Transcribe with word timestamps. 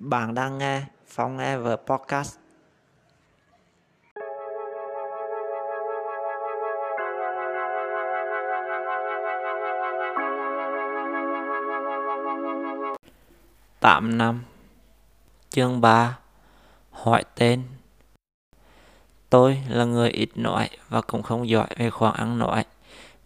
Bạn 0.00 0.34
đang 0.34 0.58
nghe 0.58 0.82
Phong 1.06 1.38
Ever 1.38 1.78
Podcast. 1.86 2.38
Tạm 13.80 14.18
năm 14.18 14.42
Chương 15.50 15.80
3 15.80 16.18
Hỏi 16.90 17.24
tên 17.34 17.62
Tôi 19.30 19.62
là 19.68 19.84
người 19.84 20.10
ít 20.10 20.28
nói 20.34 20.68
và 20.88 21.00
cũng 21.00 21.22
không 21.22 21.48
giỏi 21.48 21.66
về 21.76 21.90
khoảng 21.90 22.14
ăn 22.14 22.38
nói. 22.38 22.64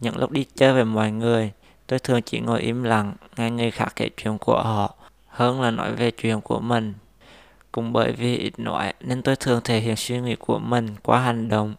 Những 0.01 0.17
lúc 0.19 0.31
đi 0.31 0.47
chơi 0.55 0.73
với 0.73 0.85
mọi 0.85 1.11
người, 1.11 1.53
tôi 1.87 1.99
thường 1.99 2.23
chỉ 2.23 2.41
ngồi 2.41 2.61
im 2.61 2.83
lặng 2.83 3.15
nghe 3.37 3.51
người 3.51 3.71
khác 3.71 3.93
kể 3.97 4.11
chuyện 4.17 4.39
của 4.39 4.63
họ 4.63 4.95
hơn 5.33 5.61
là 5.61 5.71
nói 5.71 5.95
về 5.95 6.11
chuyện 6.11 6.41
của 6.41 6.61
mình. 6.61 6.95
Cũng 7.73 7.93
bởi 7.93 8.13
vì 8.13 8.37
ít 8.37 8.59
nói 8.59 8.93
nên 9.01 9.23
tôi 9.23 9.37
thường 9.37 9.61
thể 9.65 9.81
hiện 9.81 9.97
suy 9.97 10.21
nghĩ 10.21 10.37
của 10.37 10.59
mình 10.59 10.89
qua 11.03 11.21
hành 11.21 11.49
động. 11.49 11.75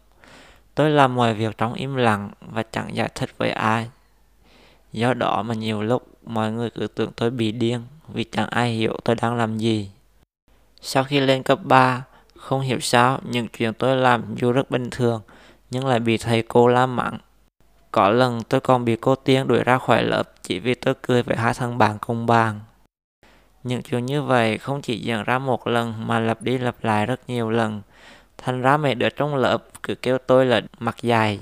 Tôi 0.75 0.89
làm 0.89 1.15
mọi 1.15 1.33
việc 1.33 1.57
trong 1.57 1.73
im 1.73 1.95
lặng 1.95 2.31
và 2.41 2.63
chẳng 2.71 2.95
giải 2.95 3.09
thích 3.15 3.29
với 3.37 3.49
ai. 3.51 3.89
Do 4.91 5.13
đó 5.13 5.43
mà 5.43 5.53
nhiều 5.53 5.83
lúc 5.83 6.07
mọi 6.25 6.51
người 6.51 6.69
cứ 6.69 6.87
tưởng 6.87 7.11
tôi 7.15 7.31
bị 7.31 7.51
điên 7.51 7.81
vì 8.07 8.23
chẳng 8.23 8.49
ai 8.49 8.71
hiểu 8.71 8.97
tôi 9.03 9.15
đang 9.21 9.35
làm 9.35 9.57
gì. 9.57 9.89
Sau 10.81 11.03
khi 11.03 11.19
lên 11.19 11.43
cấp 11.43 11.59
3, 11.63 12.03
không 12.35 12.61
hiểu 12.61 12.79
sao 12.79 13.19
những 13.29 13.47
chuyện 13.47 13.73
tôi 13.73 13.95
làm 13.95 14.35
dù 14.35 14.51
rất 14.51 14.71
bình 14.71 14.89
thường 14.89 15.21
nhưng 15.71 15.87
lại 15.87 15.99
bị 15.99 16.17
thầy 16.17 16.41
cô 16.41 16.67
la 16.67 16.85
mắng. 16.85 17.17
Có 17.91 18.09
lần 18.09 18.41
tôi 18.49 18.61
còn 18.61 18.85
bị 18.85 18.95
cô 18.95 19.15
Tiên 19.15 19.47
đuổi 19.47 19.63
ra 19.63 19.77
khỏi 19.77 20.03
lớp 20.03 20.23
chỉ 20.41 20.59
vì 20.59 20.75
tôi 20.75 20.93
cười 21.01 21.23
với 21.23 21.37
hai 21.37 21.53
thằng 21.53 21.77
bạn 21.77 21.97
cùng 22.01 22.25
bàn. 22.25 22.59
Những 23.63 23.81
chuyện 23.81 24.05
như 24.05 24.21
vậy 24.21 24.57
không 24.57 24.81
chỉ 24.81 24.99
diễn 24.99 25.23
ra 25.23 25.39
một 25.39 25.67
lần 25.67 26.07
mà 26.07 26.19
lặp 26.19 26.41
đi 26.41 26.57
lặp 26.57 26.83
lại 26.83 27.05
rất 27.05 27.29
nhiều 27.29 27.49
lần. 27.49 27.81
Thành 28.37 28.61
ra 28.61 28.77
mấy 28.77 28.95
đứa 28.95 29.09
trong 29.09 29.35
lớp 29.35 29.63
cứ 29.83 29.95
kêu 29.95 30.17
tôi 30.17 30.45
là 30.45 30.61
mặt 30.79 30.95
dài. 31.01 31.39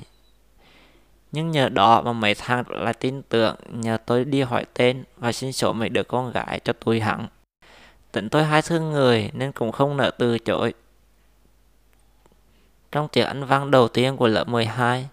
Nhưng 1.32 1.52
nhờ 1.52 1.70
đó 1.70 2.02
mà 2.02 2.14
mấy 2.14 2.36
thằng 2.36 2.64
lại 2.68 2.94
tin 2.94 3.22
tưởng 3.22 3.56
nhờ 3.70 3.98
tôi 4.06 4.26
đi 4.26 4.42
hỏi 4.42 4.66
tên 4.74 5.04
và 5.18 5.32
xin 5.32 5.54
số 5.54 5.74
mấy 5.74 5.90
đứa 5.90 6.04
con 6.04 6.32
gái 6.32 6.60
cho 6.64 6.74
tôi 6.86 7.00
hẳn. 7.00 7.28
Tính 8.12 8.30
tôi 8.30 8.44
hai 8.44 8.62
thương 8.62 8.92
người 8.92 9.30
nên 9.34 9.52
cũng 9.52 9.72
không 9.72 9.98
nợ 9.98 10.12
từ 10.18 10.40
chối. 10.40 10.74
Trong 12.92 13.08
tiết 13.08 13.24
Anh 13.24 13.46
văn 13.46 13.72
đầu 13.72 13.88
tiên 13.88 14.18
của 14.18 14.28
lớp 14.28 14.48
12, 14.48 15.08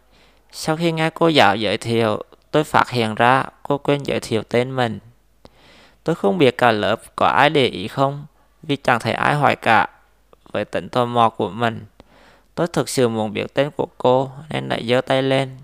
sau 0.53 0.77
khi 0.77 0.93
nghe 0.93 1.11
cô 1.11 1.29
giáo 1.29 1.57
giới 1.57 1.79
thiệu, 1.79 2.23
tôi 2.51 2.65
phát 2.65 2.91
hiện 2.91 3.15
ra 3.15 3.45
cô 3.63 3.79
quên 3.79 4.03
giới 4.03 4.21
thiệu 4.21 4.43
tên 4.43 4.77
mình. 4.77 4.99
Tôi 6.09 6.15
không 6.15 6.39
biết 6.39 6.59
cả 6.59 6.73
lớp 6.73 7.01
có 7.17 7.27
ai 7.27 7.51
để 7.51 7.67
ý 7.67 7.89
không, 7.89 8.27
vì 8.63 8.77
chẳng 8.77 9.01
thấy 9.01 9.13
ai 9.13 9.35
hỏi 9.35 9.57
cả. 9.57 9.89
Với 10.53 10.65
tính 10.65 10.89
tò 10.89 11.05
mò 11.05 11.29
của 11.29 11.51
mình, 11.51 11.85
tôi 12.55 12.67
thực 12.73 12.89
sự 12.89 13.09
muốn 13.09 13.33
biết 13.33 13.55
tên 13.55 13.71
của 13.71 13.87
cô 13.99 14.31
nên 14.51 14.69
đã 14.69 14.79
giơ 14.89 15.01
tay 15.01 15.23
lên. 15.23 15.57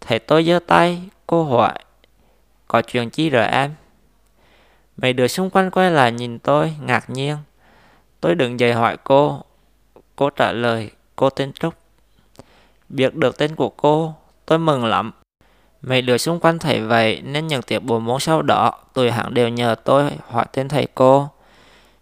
Thấy 0.00 0.18
tôi 0.18 0.44
giơ 0.44 0.58
tay, 0.66 1.02
cô 1.26 1.44
hỏi, 1.44 1.72
có 2.68 2.82
chuyện 2.82 3.10
chi 3.10 3.30
rồi 3.30 3.46
em? 3.46 3.74
Mấy 4.96 5.12
đứa 5.12 5.26
xung 5.26 5.50
quanh 5.50 5.70
quay 5.70 5.90
lại 5.90 6.12
nhìn 6.12 6.38
tôi, 6.38 6.74
ngạc 6.80 7.10
nhiên. 7.10 7.36
Tôi 8.20 8.34
đứng 8.34 8.60
dậy 8.60 8.72
hỏi 8.72 8.96
cô. 9.04 9.42
Cô 10.16 10.30
trả 10.30 10.52
lời, 10.52 10.90
cô 11.16 11.30
tên 11.30 11.52
Trúc. 11.52 11.74
Biết 12.88 13.14
được 13.14 13.38
tên 13.38 13.54
của 13.54 13.68
cô, 13.68 14.14
tôi 14.46 14.58
mừng 14.58 14.84
lắm. 14.84 15.12
Mấy 15.82 16.02
đứa 16.02 16.18
xung 16.18 16.40
quanh 16.40 16.58
thấy 16.58 16.80
vậy 16.80 17.22
nên 17.24 17.46
những 17.46 17.62
tiết 17.62 17.78
bộ 17.78 17.98
môn 17.98 18.20
sau 18.20 18.42
đó 18.42 18.72
tụi 18.94 19.10
hẳn 19.10 19.34
đều 19.34 19.48
nhờ 19.48 19.74
tôi 19.84 20.10
hỏi 20.28 20.44
tên 20.52 20.68
thầy 20.68 20.86
cô. 20.94 21.28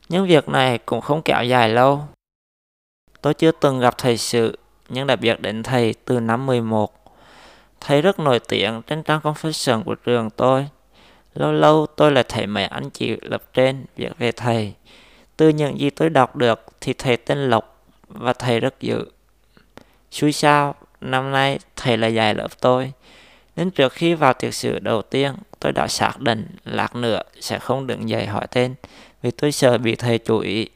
Nhưng 0.08 0.26
việc 0.26 0.48
này 0.48 0.78
cũng 0.78 1.00
không 1.00 1.22
kéo 1.22 1.44
dài 1.44 1.68
lâu. 1.68 2.02
Tôi 3.20 3.34
chưa 3.34 3.50
từng 3.50 3.80
gặp 3.80 3.98
thầy 3.98 4.18
sự 4.18 4.58
nhưng 4.88 5.06
đã 5.06 5.16
biết 5.16 5.40
đến 5.40 5.62
thầy 5.62 5.94
từ 6.04 6.20
năm 6.20 6.46
11. 6.46 6.92
Thầy 7.80 8.02
rất 8.02 8.18
nổi 8.18 8.40
tiếng 8.48 8.82
trên 8.82 9.02
trang 9.02 9.20
confession 9.20 9.82
của 9.82 9.94
trường 9.94 10.30
tôi. 10.30 10.68
Lâu 11.34 11.52
lâu 11.52 11.86
tôi 11.96 12.12
lại 12.12 12.24
thấy 12.28 12.46
mấy 12.46 12.64
anh 12.64 12.90
chị 12.90 13.16
lập 13.22 13.42
trên 13.52 13.84
viết 13.96 14.18
về 14.18 14.32
thầy. 14.32 14.74
Từ 15.36 15.48
những 15.48 15.80
gì 15.80 15.90
tôi 15.90 16.10
đọc 16.10 16.36
được 16.36 16.66
thì 16.80 16.92
thầy 16.92 17.16
tên 17.16 17.50
Lộc 17.50 17.86
và 18.08 18.32
thầy 18.32 18.60
rất 18.60 18.80
dữ. 18.80 19.04
Xui 20.10 20.32
sao, 20.32 20.74
năm 21.00 21.32
nay 21.32 21.58
thầy 21.76 21.96
là 21.96 22.06
dạy 22.06 22.34
lớp 22.34 22.60
tôi. 22.60 22.92
Nên 23.56 23.70
trước 23.70 23.92
khi 23.92 24.14
vào 24.14 24.32
tiệc 24.32 24.54
sự 24.54 24.78
đầu 24.78 25.02
tiên, 25.02 25.34
tôi 25.60 25.72
đã 25.72 25.88
xác 25.88 26.20
định 26.20 26.46
lạc 26.64 26.96
nữa 26.96 27.22
sẽ 27.40 27.58
không 27.58 27.86
đứng 27.86 28.08
dậy 28.08 28.26
hỏi 28.26 28.46
tên 28.50 28.74
vì 29.22 29.30
tôi 29.30 29.52
sợ 29.52 29.78
bị 29.78 29.94
thầy 29.94 30.18
chú 30.18 30.38
ý. 30.38 30.68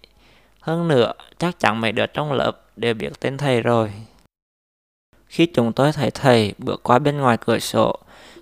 Hơn 0.60 0.88
nữa, 0.88 1.12
chắc 1.38 1.58
chắn 1.58 1.80
mấy 1.80 1.92
đứa 1.92 2.06
trong 2.06 2.32
lớp 2.32 2.52
đều 2.76 2.94
biết 2.94 3.20
tên 3.20 3.38
thầy 3.38 3.62
rồi. 3.62 3.92
Khi 5.26 5.46
chúng 5.46 5.72
tôi 5.72 5.92
thấy 5.92 6.10
thầy 6.10 6.54
bước 6.58 6.82
qua 6.82 6.98
bên 6.98 7.18
ngoài 7.18 7.36
cửa 7.36 7.58
sổ, 7.58 7.96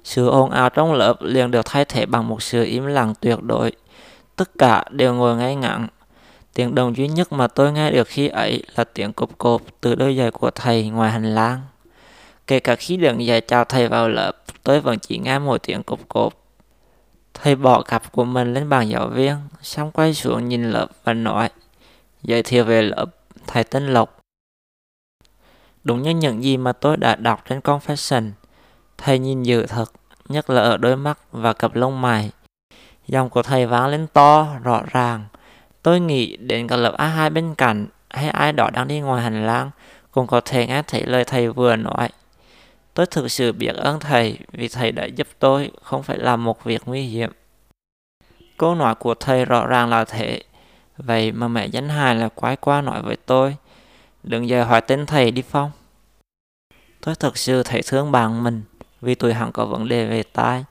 sự 0.05 0.29
ồn 0.29 0.51
ào 0.51 0.71
trong 0.71 0.93
lớp 0.93 1.17
liền 1.21 1.51
được 1.51 1.67
thay 1.67 1.85
thế 1.85 2.07
bằng 2.07 2.29
một 2.29 2.43
sự 2.43 2.65
im 2.65 2.87
lặng 2.87 3.15
tuyệt 3.21 3.43
đối. 3.43 3.73
Tất 4.37 4.51
cả 4.59 4.85
đều 4.91 5.15
ngồi 5.15 5.37
ngay 5.37 5.57
ngắn. 5.57 5.87
Tiếng 6.55 6.75
đồng 6.75 6.97
duy 6.97 7.09
nhất 7.09 7.33
mà 7.33 7.47
tôi 7.47 7.73
nghe 7.73 7.91
được 7.91 8.09
khi 8.09 8.29
ấy 8.29 8.63
là 8.77 8.85
tiếng 8.85 9.13
cộp 9.13 9.39
cộp 9.39 9.63
từ 9.81 9.95
đôi 9.95 10.17
giày 10.17 10.31
của 10.31 10.51
thầy 10.51 10.89
ngoài 10.89 11.11
hành 11.11 11.35
lang. 11.35 11.61
Kể 12.47 12.61
cả 12.61 12.77
khi 12.77 12.97
đứng 12.97 13.27
dậy 13.27 13.41
chào 13.41 13.65
thầy 13.65 13.89
vào 13.89 14.09
lớp, 14.09 14.33
tôi 14.63 14.81
vẫn 14.81 14.99
chỉ 14.99 15.19
nghe 15.19 15.39
một 15.39 15.63
tiếng 15.63 15.83
cộp 15.83 16.01
cộp. 16.09 16.33
Thầy 17.35 17.57
bỏ 17.57 17.83
cặp 17.83 18.13
của 18.13 18.25
mình 18.25 18.55
lên 18.55 18.69
bàn 18.69 18.89
giáo 18.89 19.09
viên, 19.09 19.37
xong 19.63 19.91
quay 19.91 20.15
xuống 20.15 20.49
nhìn 20.49 20.71
lớp 20.71 20.87
và 21.05 21.13
nói, 21.13 21.49
giới 22.23 22.43
thiệu 22.43 22.65
về 22.65 22.83
lớp, 22.83 23.07
thầy 23.47 23.65
tên 23.65 23.87
Lộc. 23.87 24.21
Đúng 25.85 26.03
như 26.03 26.11
những 26.11 26.45
gì 26.45 26.57
mà 26.57 26.73
tôi 26.73 26.97
đã 26.97 27.17
đọc 27.17 27.43
trên 27.49 27.61
confession, 27.61 28.31
thầy 28.99 29.19
nhìn 29.19 29.43
dữ 29.43 29.67
thật, 29.67 29.93
nhất 30.29 30.51
là 30.51 30.63
ở 30.63 30.77
đôi 30.77 30.97
mắt 30.97 31.19
và 31.33 31.53
cặp 31.53 31.75
lông 31.75 32.01
mày. 32.01 32.31
Dòng 33.09 33.31
của 33.31 33.43
thầy 33.43 33.67
vang 33.67 33.87
lên 33.87 34.07
to, 34.13 34.49
rõ 34.63 34.83
ràng. 34.91 35.25
Tôi 35.83 36.01
nghĩ 36.01 36.37
đến 36.37 36.69
cả 36.69 36.77
lớp 36.77 36.95
A2 36.99 37.33
bên 37.33 37.55
cạnh 37.55 37.87
hay 38.11 38.29
ai 38.29 38.53
đó 38.53 38.71
đang 38.73 38.89
đi 38.89 39.01
ngoài 39.01 39.23
hành 39.23 39.47
lang 39.47 39.71
cũng 40.11 40.27
có 40.27 40.41
thể 40.41 40.67
nghe 40.67 40.83
thấy 40.83 41.03
lời 41.03 41.25
thầy 41.25 41.49
vừa 41.49 41.77
nói. 41.77 42.09
Tôi 42.97 43.07
thực 43.07 43.31
sự 43.31 43.53
biết 43.53 43.75
ơn 43.77 44.01
thầy 44.01 44.39
vì 44.53 44.69
thầy 44.69 44.93
đã 44.93 45.05
giúp 45.05 45.27
tôi 45.39 45.71
không 45.83 46.03
phải 46.03 46.19
làm 46.19 46.45
một 46.45 46.65
việc 46.65 46.83
nguy 46.87 47.03
hiểm. 47.03 47.31
Câu 48.57 48.75
nói 48.75 48.95
của 48.95 49.15
thầy 49.15 49.45
rõ 49.45 49.67
ràng 49.67 49.89
là 49.89 50.05
thế. 50.05 50.43
Vậy 50.97 51.33
mà 51.33 51.49
mẹ 51.49 51.67
danh 51.67 51.89
hài 51.89 52.15
là 52.15 52.29
quái 52.29 52.57
qua 52.57 52.81
nói 52.81 53.03
với 53.03 53.17
tôi. 53.17 53.57
Đừng 54.23 54.49
giờ 54.49 54.65
hỏi 54.65 54.81
tên 54.81 55.07
thầy 55.07 55.31
đi 55.31 55.43
Phong. 55.43 55.71
Tôi 57.01 57.15
thực 57.15 57.39
sự 57.39 57.63
thấy 57.63 57.83
thương 57.87 58.13
bạn 58.13 58.45
mình 58.45 58.63
vì 59.01 59.15
tụi 59.15 59.35
hắn 59.35 59.53
có 59.53 59.67
vấn 59.67 59.89
đề 59.89 60.07
về 60.07 60.23
tai. 60.23 60.65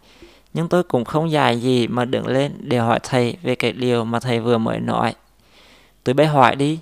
Nhưng 0.54 0.70
tôi 0.70 0.84
cũng 0.84 1.06
không 1.06 1.32
dài 1.32 1.62
gì 1.62 1.88
mà 1.88 2.06
đứng 2.06 2.28
lên 2.28 2.58
để 2.60 2.78
hỏi 2.78 3.00
thầy 3.04 3.38
về 3.42 3.56
cái 3.56 3.72
điều 3.72 4.06
mà 4.06 4.20
thầy 4.20 4.40
vừa 4.40 4.58
mới 4.58 4.80
nói. 4.80 5.16
Tụi 6.04 6.14
bé 6.14 6.26
hỏi 6.26 6.56
đi. 6.56 6.80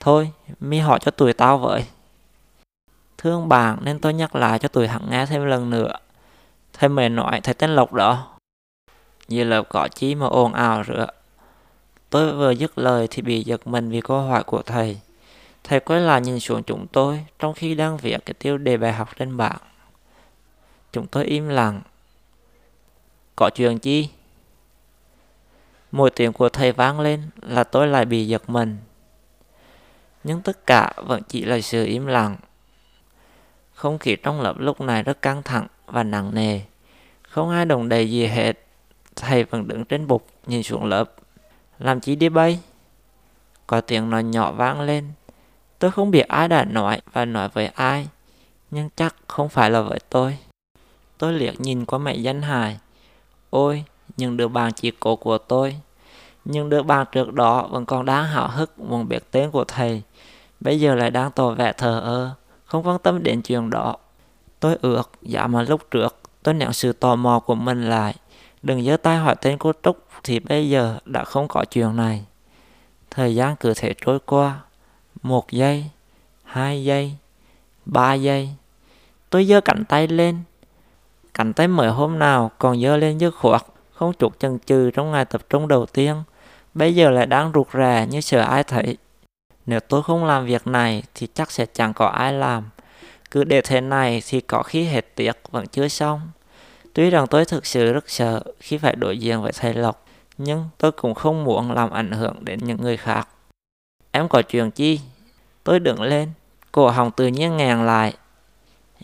Thôi, 0.00 0.30
mi 0.60 0.78
hỏi 0.78 0.98
cho 1.02 1.10
tụi 1.10 1.32
tao 1.32 1.58
vậy. 1.58 1.84
Thương 3.18 3.48
bạn 3.48 3.78
nên 3.82 3.98
tôi 3.98 4.14
nhắc 4.14 4.36
lại 4.36 4.58
cho 4.58 4.68
tụi 4.68 4.88
hắn 4.88 5.10
nghe 5.10 5.26
thêm 5.26 5.44
lần 5.44 5.70
nữa. 5.70 5.92
Thầy 6.72 6.88
mày 6.88 7.08
nói 7.08 7.40
thầy 7.40 7.54
tên 7.54 7.70
Lộc 7.70 7.92
đó. 7.92 8.38
Như 9.28 9.44
là 9.44 9.62
có 9.62 9.88
chí 9.88 10.14
mà 10.14 10.26
ồn 10.26 10.52
ào 10.52 10.84
rửa. 10.84 11.06
Tôi 12.10 12.32
vừa 12.32 12.50
dứt 12.50 12.78
lời 12.78 13.08
thì 13.10 13.22
bị 13.22 13.42
giật 13.42 13.66
mình 13.66 13.90
vì 13.90 14.00
câu 14.00 14.20
hỏi 14.20 14.44
của 14.44 14.62
thầy. 14.62 15.00
Thầy 15.64 15.80
quay 15.80 16.00
lại 16.00 16.20
nhìn 16.20 16.40
xuống 16.40 16.62
chúng 16.62 16.86
tôi, 16.92 17.24
trong 17.38 17.54
khi 17.54 17.74
đang 17.74 17.96
viết 17.96 18.16
cái 18.26 18.34
tiêu 18.34 18.58
đề 18.58 18.76
bài 18.76 18.92
học 18.92 19.08
trên 19.16 19.36
bảng. 19.36 19.58
Chúng 20.92 21.06
tôi 21.06 21.24
im 21.24 21.48
lặng. 21.48 21.80
Có 23.36 23.50
chuyện 23.54 23.78
chi? 23.78 24.08
Mỗi 25.92 26.10
tiếng 26.10 26.32
của 26.32 26.48
thầy 26.48 26.72
vang 26.72 27.00
lên 27.00 27.30
là 27.42 27.64
tôi 27.64 27.86
lại 27.86 28.04
bị 28.04 28.26
giật 28.26 28.50
mình. 28.50 28.78
Nhưng 30.24 30.42
tất 30.42 30.66
cả 30.66 30.92
vẫn 30.96 31.22
chỉ 31.28 31.44
là 31.44 31.60
sự 31.60 31.84
im 31.84 32.06
lặng. 32.06 32.36
Không 33.78 33.98
khí 33.98 34.16
trong 34.16 34.40
lớp 34.40 34.54
lúc 34.58 34.80
này 34.80 35.02
rất 35.02 35.22
căng 35.22 35.42
thẳng 35.42 35.66
và 35.86 36.02
nặng 36.02 36.34
nề. 36.34 36.60
Không 37.22 37.50
ai 37.50 37.64
đồng 37.64 37.88
đầy 37.88 38.10
gì 38.10 38.26
hết. 38.26 38.66
Thầy 39.16 39.44
vẫn 39.44 39.68
đứng 39.68 39.84
trên 39.84 40.06
bục 40.06 40.26
nhìn 40.46 40.62
xuống 40.62 40.84
lớp. 40.84 41.12
Làm 41.78 42.00
chi 42.00 42.16
đi 42.16 42.28
bay? 42.28 42.60
Có 43.66 43.80
tiếng 43.80 44.10
nói 44.10 44.24
nhỏ 44.24 44.52
vang 44.52 44.80
lên. 44.80 45.08
Tôi 45.78 45.90
không 45.90 46.10
biết 46.10 46.28
ai 46.28 46.48
đã 46.48 46.64
nói 46.64 47.00
và 47.12 47.24
nói 47.24 47.48
với 47.48 47.66
ai. 47.66 48.08
Nhưng 48.70 48.88
chắc 48.96 49.16
không 49.26 49.48
phải 49.48 49.70
là 49.70 49.80
với 49.80 49.98
tôi. 50.10 50.38
Tôi 51.18 51.32
liếc 51.32 51.60
nhìn 51.60 51.84
qua 51.84 51.98
mẹ 51.98 52.14
danh 52.14 52.42
hài. 52.42 52.78
Ôi, 53.50 53.84
những 54.16 54.36
đứa 54.36 54.48
bạn 54.48 54.72
chỉ 54.72 54.92
cổ 55.00 55.16
của 55.16 55.38
tôi. 55.38 55.76
những 56.44 56.68
đứa 56.68 56.82
bạn 56.82 57.06
trước 57.12 57.32
đó 57.32 57.66
vẫn 57.70 57.86
còn 57.86 58.04
đang 58.04 58.24
hào 58.24 58.48
hức 58.48 58.78
muốn 58.78 59.08
biết 59.08 59.30
tên 59.30 59.50
của 59.50 59.64
thầy. 59.64 60.02
Bây 60.60 60.80
giờ 60.80 60.94
lại 60.94 61.10
đang 61.10 61.30
tỏ 61.30 61.50
vẻ 61.50 61.72
thờ 61.72 62.00
ơ 62.00 62.30
không 62.68 62.86
quan 62.86 62.98
tâm 62.98 63.22
đến 63.22 63.42
chuyện 63.42 63.70
đó. 63.70 63.96
Tôi 64.60 64.76
ước, 64.82 65.10
dạ 65.22 65.46
mà 65.46 65.62
lúc 65.62 65.90
trước 65.90 66.18
tôi 66.42 66.54
nén 66.54 66.72
sự 66.72 66.92
tò 66.92 67.16
mò 67.16 67.40
của 67.40 67.54
mình 67.54 67.88
lại 67.88 68.14
Đừng 68.62 68.84
giơ 68.84 68.96
tay 68.96 69.16
hỏi 69.16 69.34
tên 69.40 69.58
cô 69.58 69.72
Trúc 69.82 69.98
thì 70.24 70.40
bây 70.40 70.70
giờ 70.70 70.98
đã 71.04 71.24
không 71.24 71.48
có 71.48 71.64
chuyện 71.64 71.96
này. 71.96 72.24
Thời 73.10 73.34
gian 73.34 73.56
cứ 73.56 73.74
thể 73.76 73.94
trôi 74.04 74.18
qua. 74.26 74.60
Một 75.22 75.50
giây, 75.50 75.84
hai 76.44 76.84
giây, 76.84 77.12
ba 77.86 78.14
giây. 78.14 78.50
Tôi 79.30 79.44
giơ 79.44 79.60
cánh 79.60 79.84
tay 79.84 80.08
lên. 80.08 80.38
Cánh 81.34 81.52
tay 81.52 81.68
mới 81.68 81.90
hôm 81.90 82.18
nào 82.18 82.50
còn 82.58 82.82
giơ 82.82 82.96
lên 82.96 83.18
dứt 83.18 83.30
khoát, 83.30 83.62
không 83.92 84.12
chút 84.12 84.38
chần 84.38 84.58
chừ 84.66 84.90
trong 84.90 85.10
ngày 85.10 85.24
tập 85.24 85.40
trung 85.50 85.68
đầu 85.68 85.86
tiên. 85.86 86.22
Bây 86.74 86.94
giờ 86.94 87.10
lại 87.10 87.26
đang 87.26 87.52
rụt 87.54 87.66
rè 87.74 88.06
như 88.10 88.20
sợ 88.20 88.40
ai 88.40 88.64
thấy. 88.64 88.96
Nếu 89.68 89.80
tôi 89.80 90.02
không 90.02 90.24
làm 90.24 90.46
việc 90.46 90.66
này 90.66 91.02
thì 91.14 91.26
chắc 91.34 91.50
sẽ 91.50 91.66
chẳng 91.66 91.94
có 91.94 92.06
ai 92.06 92.32
làm. 92.32 92.70
Cứ 93.30 93.44
để 93.44 93.60
thế 93.60 93.80
này 93.80 94.22
thì 94.28 94.40
có 94.40 94.62
khi 94.62 94.84
hết 94.84 95.16
tiệc 95.16 95.36
vẫn 95.50 95.66
chưa 95.66 95.88
xong. 95.88 96.20
Tuy 96.92 97.10
rằng 97.10 97.26
tôi 97.26 97.44
thực 97.44 97.66
sự 97.66 97.92
rất 97.92 98.10
sợ 98.10 98.42
khi 98.60 98.78
phải 98.78 98.96
đối 98.96 99.18
diện 99.18 99.42
với 99.42 99.52
thầy 99.52 99.74
Lộc, 99.74 100.06
nhưng 100.38 100.68
tôi 100.78 100.92
cũng 100.92 101.14
không 101.14 101.44
muốn 101.44 101.72
làm 101.72 101.90
ảnh 101.90 102.12
hưởng 102.12 102.36
đến 102.44 102.58
những 102.62 102.82
người 102.82 102.96
khác. 102.96 103.28
Em 104.10 104.28
có 104.28 104.42
chuyện 104.42 104.70
chi? 104.70 105.00
Tôi 105.64 105.80
đứng 105.80 106.02
lên, 106.02 106.32
cổ 106.72 106.90
họng 106.90 107.10
tự 107.10 107.26
nhiên 107.26 107.56
ngàn 107.56 107.86
lại. 107.86 108.14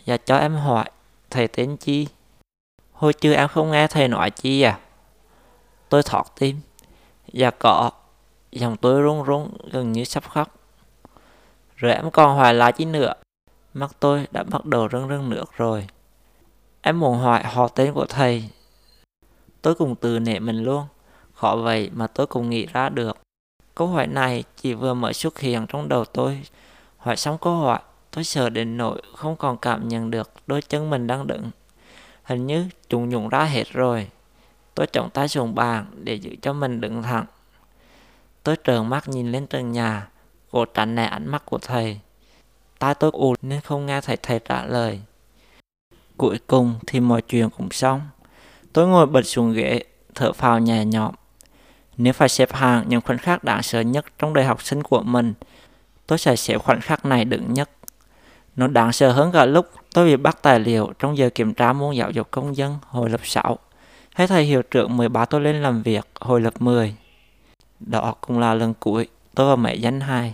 Và 0.05 0.17
cho 0.17 0.37
em 0.37 0.55
hỏi, 0.55 0.85
thầy 1.29 1.47
tên 1.47 1.77
chi? 1.77 2.07
Hồi 2.91 3.13
chưa 3.13 3.33
em 3.33 3.47
không 3.47 3.71
nghe 3.71 3.87
thầy 3.87 4.07
nói 4.07 4.31
chi 4.31 4.61
à? 4.61 4.79
Tôi 5.89 6.03
thọt 6.03 6.25
tim. 6.39 6.59
Dạ 7.33 7.49
có. 7.49 7.91
Dòng 8.51 8.77
tôi 8.77 9.01
run 9.01 9.23
run 9.23 9.51
gần 9.71 9.91
như 9.91 10.03
sắp 10.03 10.23
khóc. 10.29 10.54
Rồi 11.75 11.93
em 11.93 12.11
còn 12.11 12.37
hỏi 12.37 12.53
lại 12.53 12.71
chi 12.71 12.85
nữa. 12.85 13.13
Mắt 13.73 13.91
tôi 13.99 14.27
đã 14.31 14.43
bắt 14.43 14.65
đầu 14.65 14.89
rưng 14.91 15.09
rưng 15.09 15.29
nước 15.29 15.57
rồi. 15.57 15.87
Em 16.81 16.99
muốn 16.99 17.17
hỏi 17.17 17.43
họ 17.43 17.67
tên 17.67 17.93
của 17.93 18.05
thầy. 18.05 18.49
Tôi 19.61 19.75
cùng 19.75 19.95
từ 19.95 20.19
nể 20.19 20.39
mình 20.39 20.63
luôn. 20.63 20.85
Khó 21.33 21.55
vậy 21.55 21.89
mà 21.93 22.07
tôi 22.07 22.27
cũng 22.27 22.49
nghĩ 22.49 22.65
ra 22.65 22.89
được. 22.89 23.17
Câu 23.75 23.87
hỏi 23.87 24.07
này 24.07 24.43
chỉ 24.61 24.73
vừa 24.73 24.93
mới 24.93 25.13
xuất 25.13 25.39
hiện 25.39 25.65
trong 25.69 25.89
đầu 25.89 26.05
tôi. 26.05 26.41
Hỏi 26.97 27.15
xong 27.15 27.37
câu 27.41 27.55
hỏi, 27.55 27.79
tôi 28.11 28.23
sợ 28.23 28.49
đến 28.49 28.77
nỗi 28.77 29.01
không 29.15 29.35
còn 29.35 29.57
cảm 29.57 29.87
nhận 29.87 30.11
được 30.11 30.31
đôi 30.47 30.61
chân 30.61 30.89
mình 30.89 31.07
đang 31.07 31.27
đứng. 31.27 31.51
Hình 32.23 32.47
như 32.47 32.69
chúng 32.89 33.09
nhũng 33.09 33.29
ra 33.29 33.43
hết 33.43 33.67
rồi. 33.71 34.07
Tôi 34.75 34.87
trọng 34.87 35.09
tay 35.09 35.27
xuống 35.27 35.55
bàn 35.55 35.85
để 36.03 36.13
giữ 36.13 36.35
cho 36.41 36.53
mình 36.53 36.81
đứng 36.81 37.03
thẳng. 37.03 37.25
Tôi 38.43 38.55
trợn 38.63 38.89
mắt 38.89 39.07
nhìn 39.07 39.31
lên 39.31 39.47
trần 39.47 39.71
nhà, 39.71 40.07
cố 40.55 40.65
tránh 40.65 40.95
né 40.95 41.05
ánh 41.05 41.27
mắt 41.27 41.45
của 41.45 41.57
thầy. 41.57 41.99
Tai 42.79 42.95
tôi 42.95 43.11
ù 43.13 43.35
nên 43.41 43.61
không 43.61 43.85
nghe 43.85 44.01
thấy 44.01 44.17
thầy 44.17 44.39
trả 44.39 44.65
lời. 44.65 45.01
Cuối 46.17 46.39
cùng 46.47 46.75
thì 46.87 46.99
mọi 46.99 47.21
chuyện 47.21 47.49
cũng 47.49 47.71
xong. 47.71 48.01
Tôi 48.73 48.87
ngồi 48.87 49.05
bật 49.05 49.21
xuống 49.21 49.53
ghế, 49.53 49.83
thở 50.15 50.33
phào 50.33 50.59
nhẹ 50.59 50.85
nhõm. 50.85 51.15
Nếu 51.97 52.13
phải 52.13 52.29
xếp 52.29 52.53
hàng 52.53 52.85
những 52.87 53.01
khoảnh 53.01 53.17
khắc 53.17 53.43
đáng 53.43 53.63
sợ 53.63 53.79
nhất 53.79 54.05
trong 54.19 54.33
đời 54.33 54.45
học 54.45 54.63
sinh 54.63 54.83
của 54.83 55.01
mình, 55.01 55.33
tôi 56.07 56.17
sẽ 56.17 56.35
xếp 56.35 56.57
khoảnh 56.57 56.81
khắc 56.81 57.05
này 57.05 57.25
đứng 57.25 57.53
nhất. 57.53 57.69
Nó 58.55 58.67
đáng 58.67 58.91
sợ 58.91 59.11
hơn 59.11 59.31
cả 59.31 59.45
lúc 59.45 59.69
tôi 59.93 60.05
bị 60.05 60.15
bắt 60.17 60.37
tài 60.41 60.59
liệu 60.59 60.93
trong 60.99 61.17
giờ 61.17 61.29
kiểm 61.35 61.53
tra 61.53 61.73
môn 61.73 61.95
giáo 61.95 62.11
dục 62.11 62.31
công 62.31 62.57
dân 62.57 62.77
hồi 62.87 63.09
lớp 63.09 63.21
6. 63.23 63.59
Hay 64.13 64.27
thầy 64.27 64.43
hiệu 64.43 64.61
trưởng 64.61 64.97
mời 64.97 65.09
báo 65.09 65.25
tôi 65.25 65.41
lên 65.41 65.63
làm 65.63 65.83
việc 65.83 66.07
hồi 66.19 66.41
lớp 66.41 66.61
10. 66.61 66.95
Đó 67.79 68.15
cũng 68.21 68.39
là 68.39 68.53
lần 68.53 68.73
cuối 68.73 69.07
tôi 69.35 69.49
và 69.49 69.55
mẹ 69.55 69.75
danh 69.75 69.99
hai 69.99 70.33